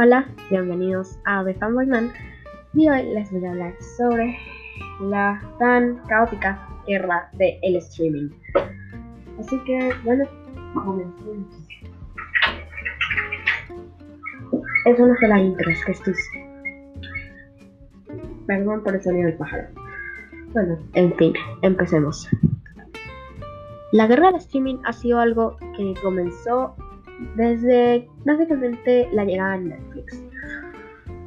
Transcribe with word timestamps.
Hola, 0.00 0.28
bienvenidos 0.48 1.18
a 1.24 1.42
The 1.44 1.54
Fanboy 1.54 1.86
Man 1.86 2.12
y 2.72 2.88
hoy 2.88 3.02
les 3.14 3.32
voy 3.32 3.44
a 3.44 3.50
hablar 3.50 3.74
sobre 3.96 4.38
la 5.00 5.42
tan 5.58 5.96
caótica 6.06 6.68
guerra 6.86 7.28
del 7.32 7.58
el 7.62 7.76
streaming. 7.78 8.30
Así 9.40 9.58
que, 9.64 9.90
bueno, 10.04 10.24
comencemos. 10.72 11.68
Es 14.84 15.00
una 15.00 15.16
de 15.20 15.28
las 15.28 15.40
intros 15.40 15.84
que 15.84 15.90
estoy. 15.90 16.14
Perdón 18.46 18.84
por 18.84 18.94
el 18.94 19.02
sonido 19.02 19.26
del 19.26 19.36
pájaro. 19.36 19.64
Bueno, 20.52 20.78
en 20.92 21.12
fin, 21.16 21.32
empecemos. 21.62 22.28
La 23.90 24.06
guerra 24.06 24.28
del 24.28 24.36
streaming 24.36 24.76
ha 24.84 24.92
sido 24.92 25.18
algo 25.18 25.56
que 25.76 25.92
comenzó 26.00 26.76
desde 27.36 28.08
básicamente 28.24 29.08
la 29.12 29.24
llegada 29.24 29.58
de 29.58 29.64
Netflix. 29.64 30.22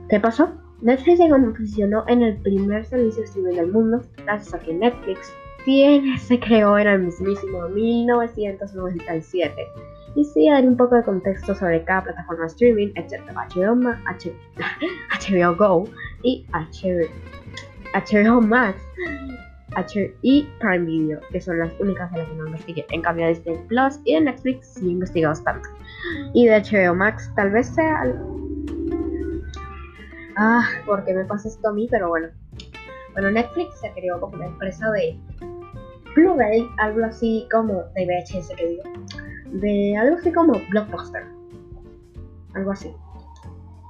¿Qué 0.10 0.20
pasó? 0.20 0.52
Netflix 0.82 1.20
se 1.20 1.30
posicionó 1.30 2.04
en 2.08 2.22
el 2.24 2.38
primer 2.38 2.86
servicio 2.86 3.24
streaming 3.24 3.56
del 3.56 3.72
mundo 3.72 4.02
gracias 4.26 4.54
a 4.54 4.60
que 4.60 4.74
Netflix 4.74 5.32
tiene, 5.64 6.18
se 6.20 6.40
creó 6.40 6.78
en 6.78 6.88
el 6.88 7.00
mismísimo 7.04 7.68
1997. 7.70 9.54
Y 10.16 10.26
sí, 10.26 10.50
hay 10.50 10.66
un 10.66 10.76
poco 10.76 10.96
de 10.96 11.04
contexto 11.04 11.56
sobre 11.56 11.84
cada 11.86 12.04
plataforma 12.04 12.48
streaming, 12.48 12.90
etc. 12.96 13.22
HBO, 13.56 13.76
HBO 13.76 15.56
Go 15.56 15.86
y 16.24 16.46
HBO 17.94 18.42
Max 18.42 18.82
y 20.22 20.48
Prime 20.60 20.86
Video, 20.86 21.20
que 21.32 21.40
son 21.40 21.60
las 21.60 21.72
únicas 21.80 22.12
de 22.12 22.20
las 22.20 22.28
que 22.28 22.36
no 22.36 22.48
investigué. 22.48 22.86
En 22.92 23.02
cambio, 23.02 23.28
Disney 23.28 23.58
Plus 23.68 24.00
y 24.06 24.16
de 24.16 24.22
Netflix 24.22 24.74
sí 24.76 24.88
he 24.88 24.92
investigado 24.92 25.32
bastante. 25.32 25.70
Y 26.34 26.48
de 26.48 26.62
HBO 26.62 26.96
Max, 26.96 27.32
tal 27.36 27.52
vez 27.52 27.68
sea. 27.68 28.04
Ah, 30.38 30.68
porque 30.86 31.14
me 31.14 31.26
pasa 31.26 31.48
esto 31.48 31.70
a 31.70 31.74
mí, 31.74 31.88
pero 31.90 32.10
bueno. 32.10 32.28
Bueno, 33.14 33.32
Netflix 33.32 33.80
se 33.80 33.92
creó 33.92 34.20
como 34.20 34.36
una 34.36 34.46
empresa 34.46 34.90
de 34.92 35.18
Blu-ray, 36.16 36.68
algo 36.78 37.06
así 37.06 37.48
como 37.52 37.84
de 37.96 38.06
VHS 38.06 38.56
que 38.56 38.68
digo, 38.68 38.84
de 39.52 39.98
algo 39.98 40.18
así 40.18 40.32
como 40.32 40.54
Blockbuster, 40.70 41.24
algo 42.54 42.72
así. 42.72 42.94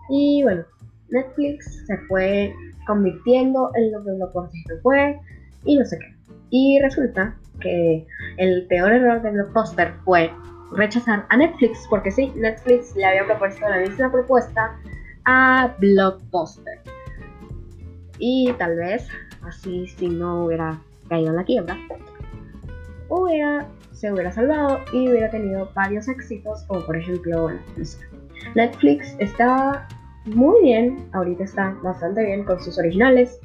Y 0.10 0.42
bueno, 0.44 0.64
Netflix 1.10 1.86
se 1.86 1.98
fue 2.08 2.54
convirtiendo 2.88 3.72
en 3.76 3.92
lo 3.92 4.04
que 4.04 4.12
Blockbuster 4.12 4.82
fue, 4.82 5.20
y 5.66 5.78
no 5.78 5.86
sé 5.86 6.00
qué. 6.00 6.16
Y 6.50 6.80
resulta 6.82 7.36
que 7.60 8.06
el 8.38 8.68
peor 8.68 8.92
error 8.92 9.22
de 9.22 9.32
Blockbuster 9.32 9.94
fue 10.04 10.32
rechazar 10.74 11.26
a 11.30 11.38
Netflix, 11.38 11.86
porque 11.90 12.12
sí, 12.12 12.32
Netflix 12.36 12.96
le 12.96 13.06
había 13.06 13.26
propuesto 13.26 13.68
la 13.68 13.80
misma 13.80 14.12
propuesta 14.12 14.76
a 15.26 15.76
Blockbuster. 15.80 16.80
Y 18.20 18.54
tal 18.58 18.78
vez, 18.78 19.08
así 19.44 19.88
si 19.88 20.08
no 20.08 20.46
hubiera 20.46 20.80
caído 21.10 21.30
en 21.30 21.36
la 21.36 21.44
quiebra, 21.44 21.78
hubiera, 23.10 23.68
se 23.92 24.12
hubiera 24.12 24.32
salvado 24.32 24.80
y 24.94 25.10
hubiera 25.10 25.30
tenido 25.30 25.70
varios 25.74 26.08
éxitos, 26.08 26.64
como 26.68 26.86
por 26.86 26.96
ejemplo, 26.96 27.44
bueno, 27.44 27.60
Netflix 28.56 29.16
está 29.20 29.88
muy 30.26 30.62
bien, 30.64 31.10
ahorita 31.14 31.44
está 31.44 31.76
bastante 31.82 32.24
bien 32.24 32.44
con 32.44 32.60
sus 32.62 32.78
originales, 32.78 33.40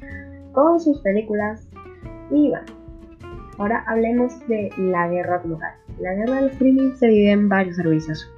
con 0.53 0.79
sus 0.79 1.01
películas, 1.01 1.66
bueno, 2.29 2.65
ahora 3.57 3.83
hablemos 3.87 4.39
de 4.47 4.69
la 4.77 5.07
guerra 5.07 5.41
como 5.41 5.57
tal. 5.57 5.73
La 5.99 6.13
guerra 6.13 6.41
del 6.41 6.51
streaming 6.51 6.93
se 6.93 7.07
divide 7.07 7.31
en 7.31 7.49
varios 7.49 7.75
servicios. 7.75 8.29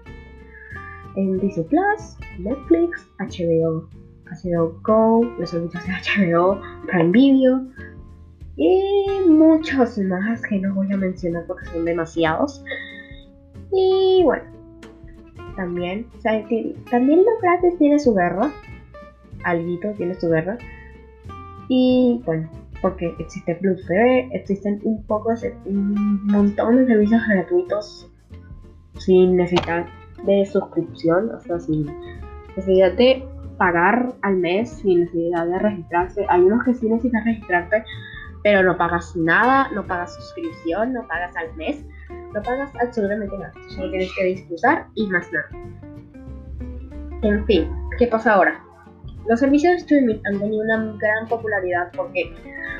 En 1.15 1.39
Disney 1.39 1.65
Plus, 1.65 2.17
Netflix, 2.37 3.09
HBO, 3.19 3.89
HBO 4.25 4.79
Go, 4.83 5.23
los 5.39 5.49
servicios 5.49 5.83
de 5.85 6.35
HBO, 6.35 6.61
Prime 6.87 7.11
Video 7.11 7.65
y 8.59 9.21
muchos 9.25 9.97
más 9.99 10.41
que 10.41 10.59
no 10.59 10.75
voy 10.75 10.91
a 10.91 10.97
mencionar 10.97 11.45
porque 11.47 11.65
son 11.67 11.85
demasiados. 11.85 12.61
Y 13.71 14.21
bueno, 14.23 14.43
también, 15.55 16.05
también 16.91 17.19
lo 17.19 17.39
gratis 17.41 17.77
tiene 17.77 17.99
su 17.99 18.13
guerra. 18.13 18.51
Alguito 19.45 19.93
tiene 19.93 20.13
su 20.15 20.29
guerra. 20.29 20.57
Y 21.69 22.21
bueno, 22.25 22.49
porque 22.81 23.13
existe 23.19 23.55
Plus 23.55 23.85
existen 24.31 24.79
un 24.83 25.03
poco, 25.05 25.33
un 25.65 26.25
montón 26.27 26.77
de 26.77 26.85
servicios 26.85 27.21
gratuitos 27.27 28.09
sin 28.97 29.37
necesidad 29.37 29.85
de 30.23 30.45
suscripción, 30.45 31.31
o 31.31 31.39
sea, 31.39 31.59
sin 31.59 31.85
necesidad 32.55 32.93
de 32.93 33.25
pagar 33.57 34.13
al 34.21 34.37
mes, 34.37 34.69
sin 34.69 35.01
necesidad 35.01 35.45
de 35.47 35.59
registrarse. 35.59 36.25
Hay 36.29 36.41
unos 36.41 36.63
que 36.63 36.73
sí 36.73 36.89
necesitan 36.89 37.25
registrarte, 37.25 37.83
pero 38.43 38.63
no 38.63 38.77
pagas 38.77 39.15
nada, 39.15 39.69
no 39.73 39.85
pagas 39.85 40.15
suscripción, 40.15 40.93
no 40.93 41.05
pagas 41.07 41.35
al 41.35 41.53
mes, 41.55 41.85
no 42.33 42.41
pagas 42.41 42.71
absolutamente 42.81 43.37
nada. 43.37 43.51
Solo 43.69 43.89
tienes 43.91 44.13
que 44.15 44.23
disfrutar 44.25 44.87
y 44.95 45.07
más 45.07 45.29
nada. 45.31 45.49
En 47.21 47.45
fin, 47.45 47.69
¿qué 47.97 48.07
pasa 48.07 48.33
ahora? 48.33 48.63
Los 49.27 49.39
servicios 49.39 49.73
de 49.73 49.77
streaming 49.77 50.19
han 50.25 50.39
tenido 50.39 50.63
una 50.63 50.97
gran 50.97 51.27
popularidad 51.27 51.91
porque 51.95 52.33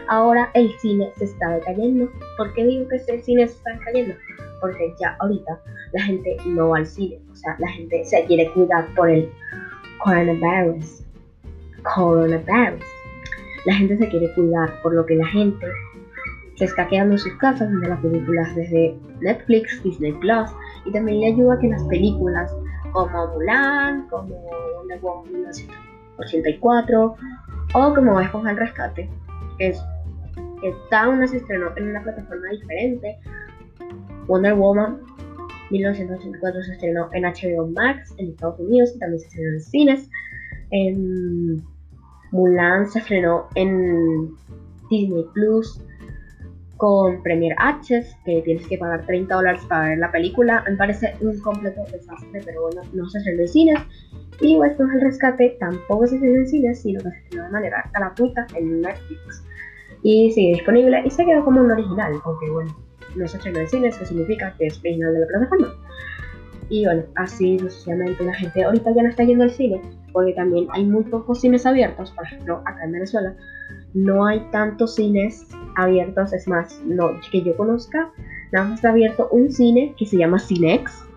ahora 0.08 0.50
el 0.54 0.72
cine 0.80 1.12
se 1.18 1.26
está 1.26 1.56
decayendo. 1.56 2.10
¿Por 2.38 2.54
qué 2.54 2.66
digo 2.66 2.88
que 2.88 2.96
el 2.96 3.22
cine 3.22 3.48
se 3.48 3.56
está 3.56 3.72
decayendo? 3.74 4.16
Porque 4.62 4.94
ya 5.00 5.16
ahorita 5.20 5.60
la 5.94 6.02
gente 6.04 6.38
no 6.46 6.70
va 6.70 6.78
al 6.78 6.88
cine, 6.88 7.20
o 7.32 7.36
sea, 7.36 7.56
la 7.60 7.70
gente 7.70 8.04
se 8.04 8.26
quiere 8.26 8.52
cuidar 8.52 8.88
por 8.96 9.10
el 9.10 9.30
coronavirus. 10.00 11.04
Coronavirus. 11.84 12.84
La 13.66 13.74
gente 13.74 13.98
se 13.98 14.10
quiere 14.10 14.34
cuidar, 14.34 14.82
por 14.82 14.94
lo 14.94 15.06
que 15.06 15.16
la 15.16 15.28
gente 15.28 15.68
se 16.56 16.66
está 16.66 16.88
quedando 16.88 17.14
en 17.14 17.20
sus 17.20 17.34
casas 17.36 17.70
viendo 17.70 17.88
las 17.88 18.00
películas 18.02 18.56
desde 18.56 18.98
Netflix, 19.22 19.82
Disney 19.84 20.14
Plus, 20.14 20.50
y 20.86 20.92
también 20.92 21.22
le 21.22 21.28
ayuda 21.28 21.54
a 21.54 21.60
que 21.60 21.70
las 21.70 21.84
películas 21.84 22.54
como 22.92 23.28
Mulan, 23.28 24.08
como 24.10 24.36
Wonder 24.76 25.00
Woman 25.00 25.46
1984, 26.20 27.16
o 27.74 27.94
como 27.94 28.14
Va 28.14 28.26
a 28.26 28.52
el 28.52 28.58
Rescate, 28.58 29.10
que 29.58 29.68
es 29.70 29.82
que 30.62 30.74
cada 30.90 31.08
se 31.28 31.38
estrenó 31.38 31.76
en 31.78 31.90
una 31.90 32.04
plataforma 32.04 32.50
diferente. 32.50 33.18
Wonder 34.28 34.54
Woman 34.54 35.00
1984 35.72 36.64
se 36.64 36.72
estrenó 36.74 37.10
en 37.14 37.24
HBO 37.24 37.68
Max 37.68 38.14
en 38.18 38.30
Estados 38.30 38.60
Unidos 38.60 38.92
y 38.96 39.00
también 39.00 39.20
se 39.20 39.28
estrenó 39.28 39.50
en 39.50 39.62
cines. 39.62 40.10
En 40.72 41.64
Mulan 42.32 42.90
se 42.90 43.00
estrenó 43.00 43.48
en 43.56 44.36
Disney 44.90 45.26
Plus 45.34 45.82
con 46.80 47.22
Premier 47.24 47.54
Access, 47.58 48.16
que 48.24 48.42
tienes 48.42 48.66
que 48.66 48.78
pagar 48.78 49.06
30 49.06 49.36
dólares 49.36 49.62
para 49.68 49.90
ver 49.90 49.98
la 49.98 50.12
película. 50.14 50.64
Me 50.66 50.78
parece 50.78 51.14
un 51.20 51.38
completo 51.42 51.82
desastre, 51.92 52.42
pero 52.46 52.62
bueno, 52.62 52.82
no 52.94 53.10
se 53.10 53.18
estrenó 53.18 53.42
en 53.42 53.48
cines. 53.50 53.80
Y 54.40 54.56
Western 54.56 54.90
el 54.92 55.02
Rescate 55.02 55.58
tampoco 55.60 56.08
se 56.08 56.16
estrenó 56.16 56.38
en 56.38 56.48
cines, 56.48 56.82
sino 56.82 57.04
que 57.04 57.10
se 57.10 57.18
estrenó 57.18 57.44
de 57.44 57.52
manera 57.52 57.92
gratuita 57.94 58.48
en 58.56 58.80
Netflix 58.80 59.44
y 60.04 60.32
sigue 60.32 60.54
disponible 60.54 61.02
y 61.06 61.10
se 61.10 61.26
quedó 61.26 61.44
como 61.44 61.60
un 61.60 61.70
original, 61.70 62.14
porque 62.24 62.50
bueno, 62.50 62.74
no 63.18 63.28
se 63.28 63.36
estrenó 63.36 63.60
en 63.60 63.68
cine, 63.68 63.88
eso 63.90 64.06
significa 64.06 64.56
que 64.58 64.68
es 64.68 64.80
original 64.80 65.14
de 65.14 65.20
la 65.20 65.28
plataforma. 65.28 65.68
Y 66.70 66.86
bueno, 66.86 67.04
así 67.16 67.60
sucesivamente 67.60 68.24
la 68.24 68.34
gente 68.34 68.64
ahorita 68.64 68.96
ya 68.96 69.04
no 69.04 69.10
está 69.10 69.26
yendo 69.26 69.44
al 69.44 69.52
cine, 69.52 69.82
porque 70.14 70.32
también 70.32 70.68
hay 70.72 70.86
muy 70.86 71.04
pocos 71.04 71.42
cines 71.42 71.66
abiertos, 71.66 72.12
por 72.12 72.24
ejemplo, 72.24 72.62
acá 72.66 72.86
en 72.86 72.94
Venezuela, 72.94 73.36
no 73.94 74.26
hay 74.26 74.40
tantos 74.52 74.96
cines 74.96 75.48
abiertos, 75.76 76.34
es 76.34 76.48
más, 76.48 76.82
no 76.86 77.12
que 77.32 77.42
yo 77.42 77.56
conozca, 77.56 78.12
nada 78.52 78.68
más 78.68 78.76
está 78.76 78.90
abierto 78.90 79.30
un 79.32 79.52
cine 79.52 79.96
que 79.98 80.06
se 80.06 80.18
llama 80.18 80.40
Cinex, 80.40 81.10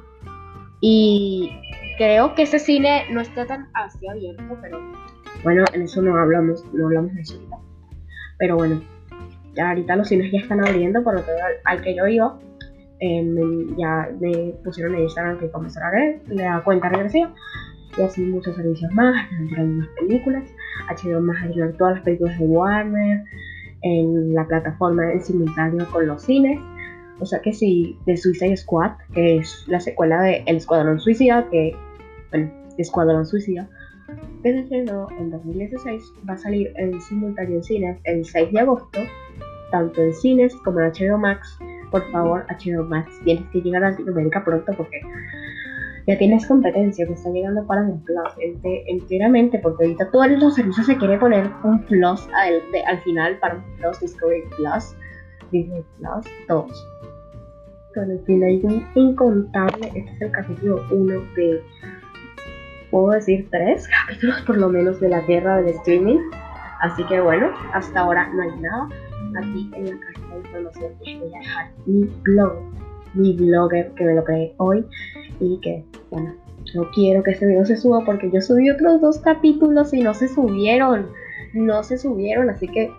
y 0.84 1.48
creo 1.96 2.34
que 2.34 2.42
ese 2.42 2.58
cine 2.58 3.04
no 3.12 3.20
está 3.20 3.46
tan 3.46 3.68
así 3.72 4.06
abierto, 4.08 4.42
pero 4.60 4.80
bueno, 5.44 5.64
en 5.72 5.82
eso 5.82 6.02
no 6.02 6.16
hablamos, 6.16 6.64
no 6.74 6.86
hablamos 6.86 7.14
de 7.14 7.20
eso 7.20 7.34
ahorita. 7.34 7.56
Pero 8.38 8.56
bueno, 8.56 8.82
ya 9.54 9.68
ahorita 9.68 9.94
los 9.94 10.08
cines 10.08 10.32
ya 10.32 10.40
están 10.40 10.60
abriendo, 10.60 11.02
por 11.04 11.14
lo 11.14 11.24
que 11.24 11.30
al, 11.64 11.82
que 11.82 11.94
yo 11.94 12.06
iba, 12.08 12.36
em, 12.98 13.76
ya 13.76 14.08
me 14.20 14.54
pusieron 14.64 14.96
en 14.96 15.02
Instagram 15.02 15.38
que 15.38 15.50
comenzar 15.52 15.84
a 15.84 15.90
ver 15.92 16.20
la 16.26 16.62
cuenta 16.64 16.88
regresiva 16.88 17.32
y 17.96 18.02
así 18.02 18.22
muchos 18.22 18.56
servicios 18.56 18.90
más, 18.92 19.14
entran 19.38 19.78
más 19.78 19.88
películas, 20.00 20.44
HBO 20.88 21.20
más 21.20 21.36
a 21.44 21.76
todas 21.76 21.94
las 21.94 22.04
películas 22.04 22.38
de 22.38 22.46
Warner 22.46 23.24
en 23.82 24.34
la 24.34 24.46
plataforma 24.46 25.12
en 25.12 25.20
simultáneo 25.20 25.86
con 25.90 26.06
los 26.06 26.22
cines. 26.22 26.60
O 27.20 27.26
sea 27.26 27.40
que 27.40 27.52
si 27.52 27.96
de 28.06 28.16
Suicide 28.16 28.56
Squad, 28.56 28.92
que 29.14 29.38
es 29.38 29.64
la 29.68 29.80
secuela 29.80 30.22
de 30.22 30.42
El 30.46 30.56
Escuadrón 30.56 30.98
Suicida, 30.98 31.48
que, 31.50 31.76
bueno, 32.30 32.50
Escuadrón 32.78 33.26
Suicida, 33.26 33.68
que 34.42 34.52
se 34.52 34.58
estrenó 34.60 35.08
en 35.18 35.30
2016, 35.30 36.02
va 36.28 36.34
a 36.34 36.38
salir 36.38 36.72
en 36.76 37.00
simultáneo 37.00 37.56
en 37.56 37.62
cines 37.62 38.00
el 38.04 38.24
6 38.24 38.52
de 38.52 38.60
agosto, 38.60 39.00
tanto 39.70 40.02
en 40.02 40.14
cines 40.14 40.54
como 40.64 40.80
en 40.80 40.90
HBO 40.90 41.18
Max. 41.18 41.58
Por 41.90 42.10
favor, 42.10 42.44
HBO 42.48 42.84
Max, 42.84 43.10
tienes 43.24 43.44
que 43.50 43.60
llegar 43.60 43.84
a 43.84 43.90
Latinoamérica 43.90 44.44
pronto 44.44 44.72
porque 44.76 45.00
ya 46.06 46.18
tienes 46.18 46.46
competencia, 46.46 47.06
te 47.06 47.12
está 47.12 47.30
llegando 47.30 47.64
para 47.66 47.82
un 47.82 48.02
plus 48.02 48.32
enteramente, 48.88 49.58
porque 49.58 49.84
ahorita 49.84 50.10
todos 50.10 50.30
los 50.30 50.54
servicios 50.54 50.86
se 50.86 50.96
quiere 50.96 51.18
poner 51.18 51.48
un 51.62 51.82
plus 51.84 52.28
al, 52.34 52.60
al 52.86 53.00
final 53.02 53.38
para 53.38 53.56
un 53.56 53.62
plus, 53.76 54.00
Discovery 54.00 54.42
Plus, 54.56 54.96
Disney 55.50 55.84
Plus, 55.98 56.26
todos. 56.48 56.88
Pero 57.94 58.10
al 58.10 58.20
fin 58.24 58.42
hay 58.42 58.60
un 58.64 58.86
incontable, 58.94 59.86
este 59.94 60.10
es 60.12 60.22
el 60.22 60.30
capítulo 60.32 60.84
1 60.90 61.12
de, 61.36 61.62
puedo 62.90 63.10
decir, 63.10 63.48
tres 63.50 63.88
capítulos 63.88 64.40
por 64.42 64.56
lo 64.56 64.68
menos 64.68 64.98
de 65.00 65.08
la 65.08 65.20
guerra 65.20 65.58
del 65.58 65.74
streaming. 65.76 66.18
Así 66.80 67.04
que 67.04 67.20
bueno, 67.20 67.48
hasta 67.74 68.00
ahora 68.00 68.28
no 68.32 68.42
hay 68.42 68.60
nada. 68.60 68.88
Aquí 69.38 69.70
en 69.76 69.84
la 69.84 70.00
caja 70.00 70.34
de 70.34 70.40
información 70.40 71.20
voy 71.20 71.34
a 71.34 71.38
dejar 71.38 71.70
mi 71.86 72.04
blog, 72.22 72.54
mi 73.14 73.36
blogger 73.36 73.92
que 73.92 74.04
me 74.04 74.14
lo 74.14 74.24
creé 74.24 74.54
hoy 74.56 74.84
y 75.42 75.58
que, 75.60 75.84
bueno, 76.10 76.34
no 76.74 76.90
quiero 76.92 77.22
que 77.22 77.32
este 77.32 77.46
video 77.46 77.64
se 77.64 77.76
suba 77.76 78.04
porque 78.04 78.30
yo 78.30 78.40
subí 78.40 78.70
otros 78.70 79.00
dos 79.00 79.18
capítulos 79.18 79.92
y 79.92 80.00
no 80.00 80.14
se 80.14 80.28
subieron. 80.28 81.08
No 81.54 81.82
se 81.82 81.98
subieron, 81.98 82.48
así 82.48 82.66
que 82.68 82.90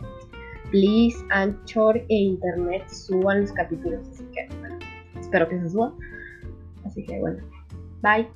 please, 0.70 1.18
Anchor 1.30 1.98
e 1.98 2.06
Internet 2.10 2.88
suban 2.90 3.42
los 3.42 3.52
capítulos. 3.52 4.08
Así 4.12 4.26
que, 4.34 4.48
bueno, 4.60 4.78
espero 5.20 5.48
que 5.48 5.60
se 5.60 5.70
suba. 5.70 5.94
Así 6.86 7.04
que, 7.06 7.20
bueno, 7.20 7.44
bye. 8.02 8.28